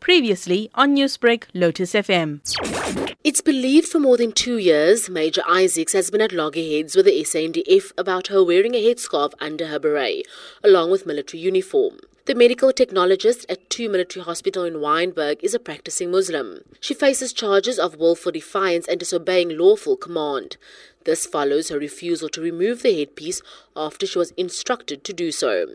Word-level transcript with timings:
Previously 0.00 0.70
on 0.74 0.96
Newsbreak, 0.96 1.44
Lotus 1.54 1.92
FM. 1.92 2.40
It's 3.22 3.40
believed 3.40 3.88
for 3.88 3.98
more 3.98 4.16
than 4.16 4.32
two 4.32 4.58
years, 4.58 5.10
Major 5.10 5.42
Isaacs 5.48 5.92
has 5.92 6.10
been 6.10 6.20
at 6.20 6.32
loggerheads 6.32 6.96
with 6.96 7.04
the 7.06 7.22
SANDF 7.22 7.92
about 7.98 8.28
her 8.28 8.42
wearing 8.42 8.74
a 8.74 8.82
headscarf 8.82 9.32
under 9.40 9.66
her 9.66 9.78
beret, 9.78 10.26
along 10.64 10.90
with 10.90 11.06
military 11.06 11.42
uniform. 11.42 11.98
The 12.30 12.36
medical 12.36 12.72
technologist 12.72 13.44
at 13.48 13.68
two 13.68 13.88
military 13.88 14.24
hospital 14.24 14.62
in 14.62 14.74
Wynberg 14.74 15.42
is 15.42 15.52
a 15.52 15.58
practicing 15.58 16.12
Muslim. 16.12 16.60
She 16.78 16.94
faces 16.94 17.32
charges 17.32 17.76
of 17.76 17.96
willful 17.96 18.30
defiance 18.30 18.86
and 18.86 19.00
disobeying 19.00 19.58
lawful 19.58 19.96
command. 19.96 20.56
This 21.02 21.26
follows 21.26 21.70
her 21.70 21.78
refusal 21.80 22.28
to 22.28 22.40
remove 22.40 22.82
the 22.82 22.96
headpiece 22.96 23.42
after 23.74 24.06
she 24.06 24.16
was 24.16 24.30
instructed 24.36 25.02
to 25.02 25.12
do 25.12 25.32
so. 25.32 25.74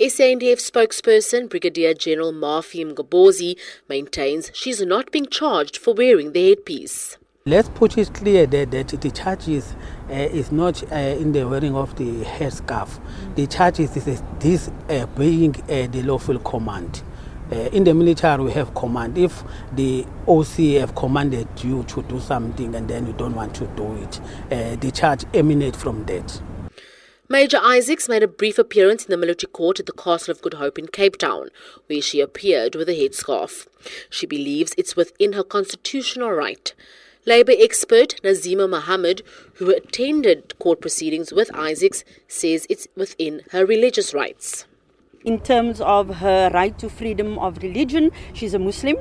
SANDF 0.00 0.62
spokesperson 0.62 1.50
Brigadier 1.50 1.92
General 1.92 2.32
Mafi 2.32 2.90
Mgobozi 2.90 3.58
maintains 3.86 4.50
she's 4.54 4.80
not 4.80 5.12
being 5.12 5.26
charged 5.26 5.76
for 5.76 5.92
wearing 5.92 6.32
the 6.32 6.48
headpiece. 6.48 7.18
Let's 7.44 7.68
put 7.70 7.98
it 7.98 8.14
clear 8.14 8.46
that, 8.46 8.70
that 8.70 8.88
the 8.88 9.10
charge 9.10 9.48
is, 9.48 9.74
uh, 10.08 10.12
is 10.12 10.52
not 10.52 10.80
uh, 10.92 10.94
in 10.94 11.32
the 11.32 11.48
wearing 11.48 11.74
of 11.74 11.96
the 11.96 12.22
headscarf. 12.22 13.00
The 13.34 13.48
charge 13.48 13.80
is 13.80 13.92
this 13.94 14.70
uh, 14.88 15.06
being 15.18 15.56
uh, 15.62 15.88
the 15.88 16.04
lawful 16.04 16.38
command. 16.38 17.02
Uh, 17.50 17.56
in 17.72 17.82
the 17.82 17.94
military, 17.94 18.44
we 18.44 18.52
have 18.52 18.72
command. 18.76 19.18
If 19.18 19.42
the 19.72 20.06
OC 20.28 20.78
have 20.78 20.94
commanded 20.94 21.48
you 21.64 21.82
to 21.82 22.02
do 22.02 22.20
something 22.20 22.76
and 22.76 22.86
then 22.86 23.08
you 23.08 23.12
don't 23.14 23.34
want 23.34 23.56
to 23.56 23.66
do 23.66 23.92
it, 23.96 24.20
uh, 24.52 24.76
the 24.76 24.92
charge 24.92 25.24
emanates 25.34 25.82
from 25.82 26.04
that. 26.04 26.40
Major 27.28 27.58
Isaacs 27.60 28.08
made 28.08 28.22
a 28.22 28.28
brief 28.28 28.56
appearance 28.56 29.04
in 29.04 29.10
the 29.10 29.16
military 29.16 29.50
court 29.50 29.80
at 29.80 29.86
the 29.86 29.92
Castle 29.92 30.30
of 30.30 30.42
Good 30.42 30.54
Hope 30.54 30.78
in 30.78 30.86
Cape 30.86 31.18
Town, 31.18 31.48
where 31.88 32.02
she 32.02 32.20
appeared 32.20 32.76
with 32.76 32.88
a 32.88 32.92
headscarf. 32.92 33.66
She 34.10 34.26
believes 34.26 34.74
it's 34.78 34.94
within 34.94 35.32
her 35.32 35.42
constitutional 35.42 36.30
right. 36.30 36.72
Labour 37.24 37.52
expert 37.56 38.20
Nazima 38.22 38.68
Mohammed, 38.68 39.22
who 39.54 39.70
attended 39.70 40.58
court 40.58 40.80
proceedings 40.80 41.32
with 41.32 41.54
Isaacs, 41.54 42.04
says 42.26 42.66
it's 42.68 42.88
within 42.96 43.42
her 43.52 43.64
religious 43.64 44.12
rights 44.12 44.66
in 45.24 45.40
terms 45.40 45.80
of 45.80 46.16
her 46.16 46.50
right 46.52 46.78
to 46.78 46.88
freedom 46.88 47.38
of 47.38 47.62
religion. 47.62 48.10
She's 48.32 48.54
a 48.54 48.58
Muslim, 48.58 48.96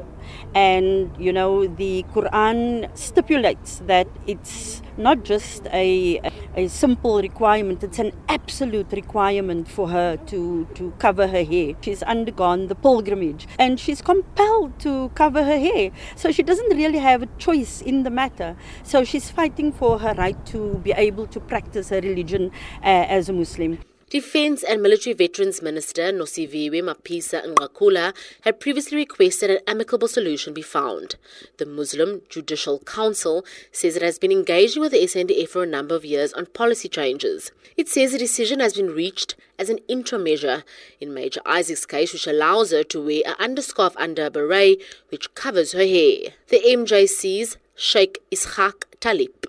and 0.54 1.12
you 1.20 1.34
know 1.34 1.68
the 1.68 2.06
Quran 2.14 2.90
stipulates 2.98 3.82
that 3.88 4.08
it's 4.28 4.82
not 4.98 5.24
just 5.24 5.68
a 5.68 6.22
a 6.56 6.68
simple 6.68 7.22
requirement; 7.22 7.84
it's 7.84 8.00
an 8.00 8.12
absolute 8.30 8.92
requirement 8.92 9.68
for 9.68 9.90
her 9.90 10.18
to 10.28 10.68
to 10.76 10.94
cover 11.00 11.28
her 11.28 11.44
hair. 11.44 11.74
She's 11.82 12.04
undergone 12.04 12.68
the 12.68 12.76
pilgrimage, 12.76 13.48
and 13.60 13.80
she's 13.80 14.02
compelled 14.02 14.80
to 14.80 15.10
cover 15.16 15.44
her 15.44 15.60
hair. 15.60 15.92
So 16.16 16.32
she 16.32 16.44
doesn't 16.44 16.76
really 16.76 17.00
have 17.00 17.24
a 17.24 17.30
choice 17.38 17.82
in 17.82 18.04
the 18.04 18.10
matter. 18.10 18.56
So 18.84 19.04
she's 19.04 19.30
fighting 19.30 19.72
for 19.72 20.00
her 20.00 20.14
right 20.18 20.46
to 20.48 20.76
be 20.84 20.92
able 20.92 21.28
to 21.28 21.40
practice 21.40 21.90
her 21.90 22.02
religion 22.02 22.52
uh, 22.84 23.06
as 23.18 23.30
a 23.30 23.34
Muslim. 23.34 23.80
Defence 24.12 24.62
and 24.62 24.84
Military 24.84 25.14
Veterans 25.14 25.62
Minister 25.62 26.12
Nosiviwe 26.12 26.84
Mapisa 26.84 27.46
Nqakula 27.46 28.14
had 28.42 28.60
previously 28.60 28.98
requested 28.98 29.50
an 29.50 29.60
amicable 29.66 30.10
solution 30.10 30.54
be 30.54 30.62
found. 30.62 31.16
The 31.60 31.66
Muslim 31.66 32.22
Judicial 32.28 32.80
Council 32.80 33.46
says 33.72 33.96
it 33.96 34.02
has 34.02 34.20
been 34.20 34.34
engaging 34.34 34.82
with 34.82 34.92
the 34.92 34.98
SANDF 34.98 35.48
for 35.48 35.64
a 35.64 35.66
number 35.66 35.96
of 35.96 36.04
years 36.04 36.34
on 36.34 36.48
policy 36.48 36.90
changes. 36.90 37.54
It 37.78 37.88
says 37.88 38.14
a 38.14 38.18
decision 38.18 38.60
has 38.60 38.74
been 38.74 38.90
reached 38.90 39.38
as 39.58 39.70
an 39.70 39.80
interim 39.88 40.26
measure 40.26 40.66
in 41.00 41.14
Major 41.14 41.40
Isaac's 41.46 41.86
case, 41.86 42.12
which 42.12 42.28
allows 42.28 42.72
her 42.72 42.84
to 42.84 43.02
wear 43.02 43.22
an 43.26 43.56
underscarf 43.56 43.94
under 43.96 44.26
a 44.26 44.30
beret 44.30 44.82
which 45.08 45.34
covers 45.36 45.72
her 45.72 45.88
hair. 45.88 46.34
The 46.50 46.60
MJC's 46.60 47.56
Sheikh 47.76 48.20
Ishaq 48.30 48.84
Talib 49.00 49.41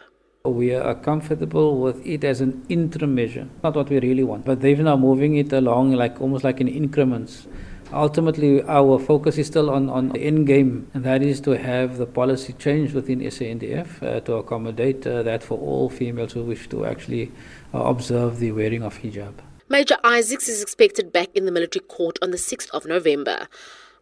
we 0.44 0.74
are 0.74 0.94
comfortable 0.94 1.80
with 1.80 2.04
it 2.04 2.24
as 2.24 2.40
an 2.40 2.64
interim 2.68 3.14
measure, 3.14 3.48
not 3.62 3.76
what 3.76 3.88
we 3.88 4.00
really 4.00 4.24
want. 4.24 4.44
But 4.44 4.60
they're 4.60 4.76
now 4.76 4.96
moving 4.96 5.36
it 5.36 5.52
along 5.52 5.92
like 5.92 6.20
almost 6.20 6.44
like 6.44 6.60
in 6.60 6.68
increments. 6.68 7.46
Ultimately, 7.92 8.62
our 8.62 8.98
focus 8.98 9.36
is 9.36 9.46
still 9.46 9.68
on, 9.70 9.90
on 9.90 10.08
the 10.08 10.20
end 10.20 10.46
game, 10.46 10.90
and 10.94 11.04
that 11.04 11.22
is 11.22 11.40
to 11.42 11.50
have 11.50 11.98
the 11.98 12.06
policy 12.06 12.54
change 12.54 12.94
within 12.94 13.20
SANDF 13.20 14.02
uh, 14.02 14.20
to 14.20 14.34
accommodate 14.34 15.06
uh, 15.06 15.22
that 15.22 15.42
for 15.42 15.58
all 15.58 15.90
females 15.90 16.32
who 16.32 16.42
wish 16.42 16.68
to 16.70 16.86
actually 16.86 17.30
uh, 17.74 17.80
observe 17.80 18.38
the 18.38 18.50
wearing 18.52 18.82
of 18.82 18.98
hijab. 19.00 19.34
Major 19.68 19.96
Isaacs 20.02 20.48
is 20.48 20.62
expected 20.62 21.12
back 21.12 21.28
in 21.34 21.44
the 21.44 21.52
military 21.52 21.84
court 21.84 22.18
on 22.22 22.30
the 22.30 22.38
6th 22.38 22.70
of 22.70 22.86
November. 22.86 23.46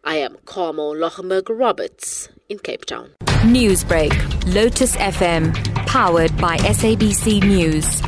I 0.03 0.15
am 0.15 0.37
Carmel 0.45 0.95
Loggenberg 0.95 1.47
Roberts 1.49 2.27
in 2.49 2.57
Cape 2.57 2.85
Town. 2.85 3.11
Newsbreak, 3.43 4.11
Lotus 4.51 4.95
FM, 4.95 5.53
powered 5.85 6.35
by 6.37 6.57
SABC 6.57 7.43
News. 7.43 8.01